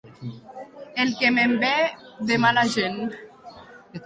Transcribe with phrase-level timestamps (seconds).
[1.03, 1.75] El que ment ve
[2.31, 2.99] de mala gent.